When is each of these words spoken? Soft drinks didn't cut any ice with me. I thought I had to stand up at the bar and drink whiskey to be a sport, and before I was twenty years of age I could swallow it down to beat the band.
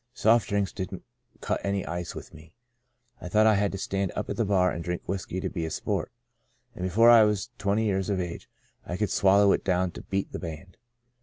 Soft 0.15 0.49
drinks 0.49 0.71
didn't 0.73 1.03
cut 1.41 1.61
any 1.63 1.85
ice 1.85 2.15
with 2.15 2.33
me. 2.33 2.55
I 3.21 3.29
thought 3.29 3.45
I 3.45 3.53
had 3.53 3.71
to 3.73 3.77
stand 3.77 4.11
up 4.15 4.31
at 4.31 4.35
the 4.35 4.45
bar 4.45 4.71
and 4.71 4.83
drink 4.83 5.03
whiskey 5.05 5.39
to 5.39 5.47
be 5.47 5.63
a 5.63 5.69
sport, 5.69 6.11
and 6.73 6.83
before 6.83 7.11
I 7.11 7.21
was 7.21 7.51
twenty 7.59 7.85
years 7.85 8.09
of 8.09 8.19
age 8.19 8.49
I 8.83 8.97
could 8.97 9.11
swallow 9.11 9.51
it 9.51 9.63
down 9.63 9.91
to 9.91 10.01
beat 10.01 10.31
the 10.31 10.39
band. 10.39 10.77